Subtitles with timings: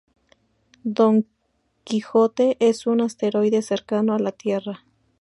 [0.97, 1.27] Don
[1.83, 4.83] Quixote es un asteroide cercano a la Tierra.